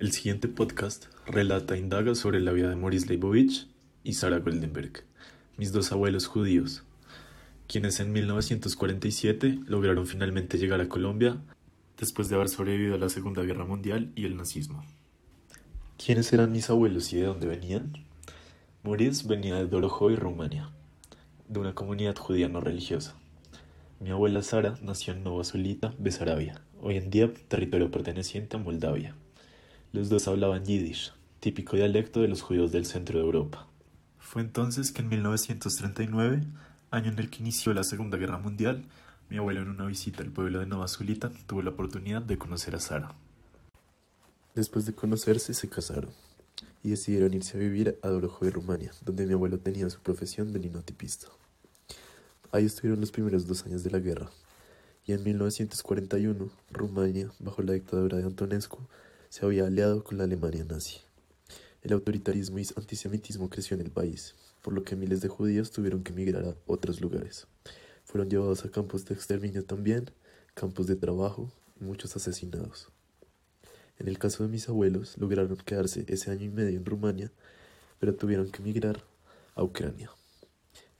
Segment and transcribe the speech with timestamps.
[0.00, 3.68] El siguiente podcast relata e indaga sobre la vida de Maurice Leibovich
[4.02, 5.04] y Sarah Goldenberg,
[5.58, 6.84] mis dos abuelos judíos,
[7.68, 11.36] quienes en 1947 lograron finalmente llegar a Colombia
[11.98, 14.86] después de haber sobrevivido a la Segunda Guerra Mundial y el nazismo.
[16.02, 17.92] ¿Quiénes eran mis abuelos y de dónde venían?
[18.82, 20.70] Maurice venía de Dorojoy, Rumania,
[21.46, 23.16] de una comunidad judía no religiosa.
[23.98, 29.14] Mi abuela Sara nació en Nova Solita, Besarabia, hoy en día territorio perteneciente a Moldavia.
[29.92, 33.66] Los dos hablaban yiddish, típico dialecto de los judíos del centro de Europa.
[34.20, 36.42] Fue entonces que en 1939,
[36.92, 38.84] año en el que inició la Segunda Guerra Mundial,
[39.28, 42.76] mi abuelo en una visita al pueblo de Nova Solita tuvo la oportunidad de conocer
[42.76, 43.16] a Sara.
[44.54, 46.12] Después de conocerse se casaron
[46.84, 50.60] y decidieron irse a vivir a Dorojoy, Rumania, donde mi abuelo tenía su profesión de
[50.60, 51.26] linotipista.
[52.52, 54.30] Ahí estuvieron los primeros dos años de la guerra,
[55.04, 58.78] y en 1941 Rumania, bajo la dictadura de Antonescu,
[59.30, 60.98] se había aliado con la Alemania nazi.
[61.82, 66.02] El autoritarismo y antisemitismo creció en el país, por lo que miles de judíos tuvieron
[66.02, 67.46] que emigrar a otros lugares.
[68.04, 70.10] Fueron llevados a campos de exterminio también,
[70.54, 72.88] campos de trabajo y muchos asesinados.
[74.00, 77.30] En el caso de mis abuelos, lograron quedarse ese año y medio en Rumania,
[78.00, 79.04] pero tuvieron que emigrar
[79.54, 80.10] a Ucrania.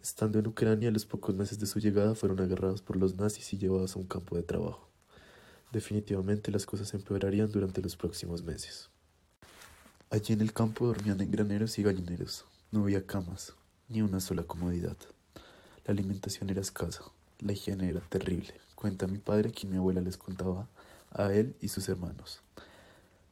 [0.00, 3.58] Estando en Ucrania, los pocos meses de su llegada fueron agarrados por los nazis y
[3.58, 4.93] llevados a un campo de trabajo.
[5.74, 8.90] Definitivamente las cosas empeorarían durante los próximos meses.
[10.08, 12.44] Allí en el campo dormían en graneros y gallineros.
[12.70, 13.54] No había camas,
[13.88, 14.96] ni una sola comodidad.
[15.84, 17.02] La alimentación era escasa,
[17.40, 18.54] la higiene era terrible.
[18.76, 20.68] Cuenta mi padre que mi abuela les contaba
[21.10, 22.40] a él y sus hermanos.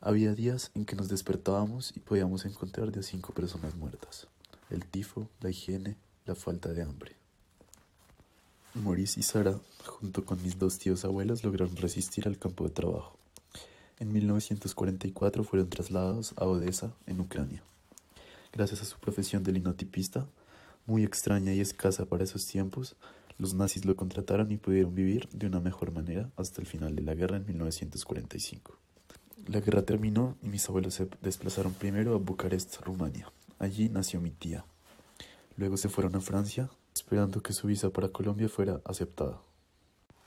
[0.00, 4.26] Había días en que nos despertábamos y podíamos encontrar de cinco personas muertas.
[4.70, 7.14] El tifo, la higiene, la falta de hambre.
[8.74, 13.16] Maurice y Sara, junto con mis dos tíos abuelos, lograron resistir al campo de trabajo.
[14.00, 17.62] En 1944 fueron trasladados a Odessa, en Ucrania.
[18.52, 20.26] Gracias a su profesión de linotipista,
[20.86, 22.96] muy extraña y escasa para esos tiempos,
[23.38, 27.02] los nazis lo contrataron y pudieron vivir de una mejor manera hasta el final de
[27.02, 28.76] la guerra en 1945.
[29.46, 33.30] La guerra terminó y mis abuelos se desplazaron primero a Bucarest, Rumania.
[33.58, 34.64] Allí nació mi tía,
[35.56, 39.40] Luego se fueron a Francia, esperando que su visa para Colombia fuera aceptada.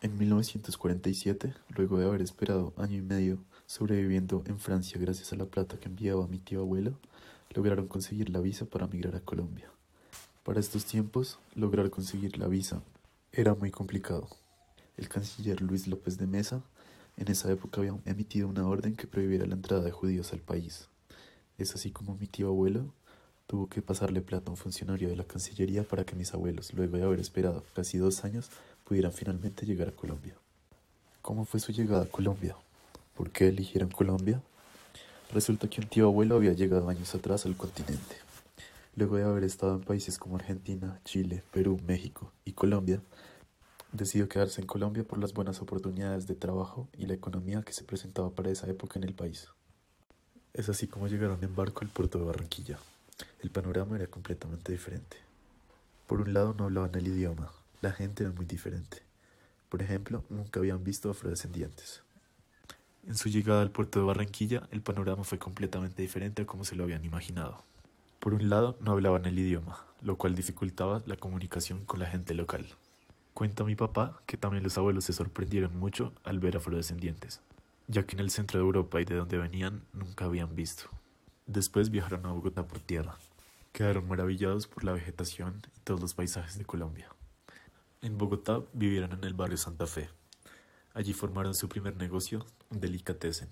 [0.00, 5.44] En 1947, luego de haber esperado año y medio sobreviviendo en Francia gracias a la
[5.44, 6.98] plata que enviaba mi tío abuelo,
[7.50, 9.70] lograron conseguir la visa para migrar a Colombia.
[10.42, 12.82] Para estos tiempos, lograr conseguir la visa
[13.30, 14.28] era muy complicado.
[14.96, 16.62] El canciller Luis López de Mesa
[17.18, 20.88] en esa época había emitido una orden que prohibiera la entrada de judíos al país.
[21.58, 22.94] Es así como mi tío abuelo
[23.46, 26.96] Tuvo que pasarle plata a un funcionario de la Cancillería para que mis abuelos, luego
[26.96, 28.50] de haber esperado casi dos años,
[28.84, 30.34] pudieran finalmente llegar a Colombia.
[31.20, 32.56] ¿Cómo fue su llegada a Colombia?
[33.14, 34.42] ¿Por qué eligieron Colombia?
[35.32, 38.16] Resulta que un tío abuelo había llegado años atrás al continente.
[38.96, 43.02] Luego de haber estado en países como Argentina, Chile, Perú, México y Colombia,
[43.92, 47.84] decidió quedarse en Colombia por las buenas oportunidades de trabajo y la economía que se
[47.84, 49.48] presentaba para esa época en el país.
[50.52, 52.78] Es así como llegaron en barco al puerto de Barranquilla.
[53.40, 55.18] El panorama era completamente diferente.
[56.06, 59.02] Por un lado no hablaban el idioma, la gente era muy diferente.
[59.68, 62.02] Por ejemplo, nunca habían visto afrodescendientes.
[63.06, 66.74] En su llegada al puerto de Barranquilla, el panorama fue completamente diferente a como se
[66.74, 67.62] lo habían imaginado.
[68.18, 72.32] Por un lado, no hablaban el idioma, lo cual dificultaba la comunicación con la gente
[72.32, 72.66] local.
[73.34, 77.42] Cuenta mi papá que también los abuelos se sorprendieron mucho al ver afrodescendientes,
[77.88, 80.88] ya que en el centro de Europa y de donde venían nunca habían visto.
[81.46, 83.18] Después viajaron a Bogotá por tierra.
[83.72, 87.08] Quedaron maravillados por la vegetación y todos los paisajes de Colombia.
[88.00, 90.08] En Bogotá vivieron en el barrio Santa Fe.
[90.94, 93.50] Allí formaron su primer negocio, un delicatessen,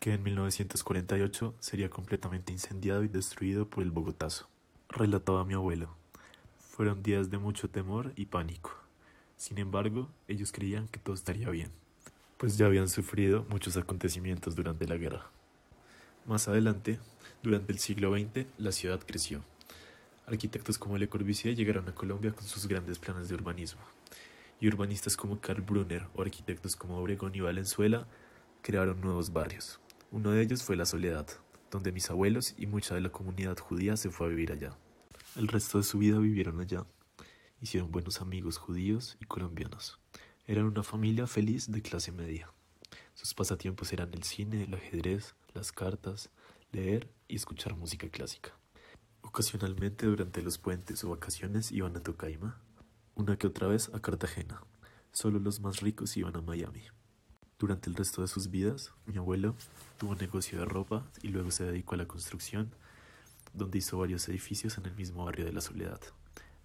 [0.00, 4.48] que en 1948 sería completamente incendiado y destruido por el Bogotazo.
[4.88, 5.94] Relataba mi abuelo.
[6.70, 8.72] Fueron días de mucho temor y pánico.
[9.36, 11.70] Sin embargo, ellos creían que todo estaría bien,
[12.38, 15.30] pues ya habían sufrido muchos acontecimientos durante la guerra.
[16.26, 16.98] Más adelante,
[17.42, 19.42] durante el siglo XX, la ciudad creció.
[20.26, 23.82] Arquitectos como Le Corbusier llegaron a Colombia con sus grandes planes de urbanismo,
[24.58, 28.06] y urbanistas como Karl Brunner o arquitectos como Obregón y Valenzuela
[28.62, 29.80] crearon nuevos barrios.
[30.10, 31.26] Uno de ellos fue La Soledad,
[31.70, 34.78] donde mis abuelos y mucha de la comunidad judía se fue a vivir allá.
[35.36, 36.86] El resto de su vida vivieron allá.
[37.60, 40.00] Hicieron buenos amigos judíos y colombianos.
[40.46, 42.53] Eran una familia feliz de clase media.
[43.14, 46.30] Sus pasatiempos eran el cine, el ajedrez, las cartas,
[46.72, 48.52] leer y escuchar música clásica.
[49.22, 52.60] Ocasionalmente durante los puentes o vacaciones iban a Tocaima,
[53.14, 54.60] una que otra vez a Cartagena.
[55.12, 56.82] Solo los más ricos iban a Miami.
[57.58, 59.54] Durante el resto de sus vidas, mi abuelo
[59.96, 62.74] tuvo un negocio de ropa y luego se dedicó a la construcción,
[63.52, 66.00] donde hizo varios edificios en el mismo barrio de la Soledad.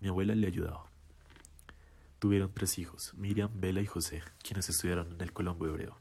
[0.01, 0.85] Mi abuela le ayudaba.
[2.17, 5.95] Tuvieron tres hijos, Miriam, Bela y José, quienes estudiaron en el Colombo Hebreo,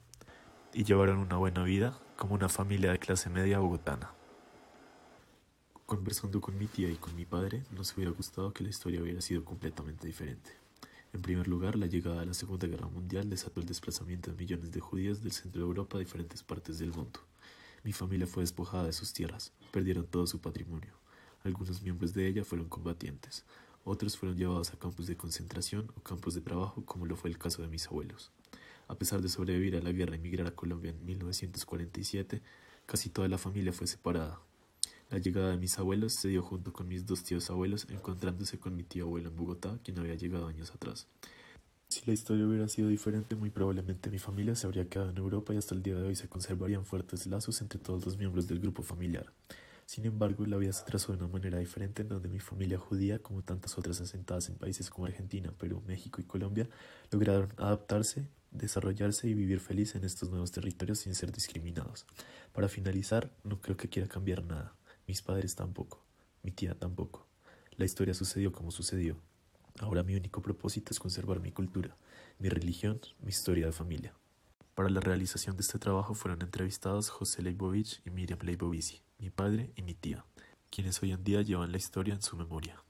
[0.72, 4.12] y llevaron una buena vida como una familia de clase media bogotana.
[5.86, 9.22] Conversando con mi tía y con mi padre, nos hubiera gustado que la historia hubiera
[9.22, 10.50] sido completamente diferente.
[11.14, 14.70] En primer lugar, la llegada de la Segunda Guerra Mundial desató el desplazamiento de millones
[14.70, 17.20] de judíos del centro de Europa a diferentes partes del mundo.
[17.82, 20.92] Mi familia fue despojada de sus tierras, perdieron todo su patrimonio.
[21.44, 23.46] Algunos miembros de ella fueron combatientes,
[23.84, 27.38] otros fueron llevados a campos de concentración o campos de trabajo, como lo fue el
[27.38, 28.30] caso de mis abuelos.
[28.88, 32.42] A pesar de sobrevivir a la guerra y emigrar a Colombia en 1947,
[32.86, 34.40] casi toda la familia fue separada,
[35.10, 38.76] la llegada de mis abuelos se dio junto con mis dos tíos abuelos, encontrándose con
[38.76, 41.06] mi tío abuelo en Bogotá, quien había llegado años atrás.
[41.88, 45.54] Si la historia hubiera sido diferente, muy probablemente mi familia se habría quedado en Europa
[45.54, 48.60] y hasta el día de hoy se conservarían fuertes lazos entre todos los miembros del
[48.60, 49.32] grupo familiar.
[49.86, 53.20] Sin embargo, la vida se trazó de una manera diferente en donde mi familia judía,
[53.20, 56.68] como tantas otras asentadas en países como Argentina, Perú, México y Colombia,
[57.10, 62.06] lograron adaptarse, desarrollarse y vivir feliz en estos nuevos territorios sin ser discriminados.
[62.52, 64.74] Para finalizar, no creo que quiera cambiar nada.
[65.06, 66.04] Mis padres tampoco,
[66.42, 67.26] mi tía tampoco.
[67.76, 69.16] La historia sucedió como sucedió.
[69.80, 71.96] Ahora mi único propósito es conservar mi cultura,
[72.38, 74.12] mi religión, mi historia de familia.
[74.74, 79.72] Para la realización de este trabajo fueron entrevistados José Leibovich y Miriam Leibovici, mi padre
[79.76, 80.24] y mi tía,
[80.70, 82.82] quienes hoy en día llevan la historia en su memoria.